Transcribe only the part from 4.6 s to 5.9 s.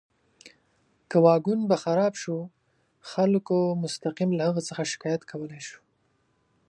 څخه شکایت کولی شو.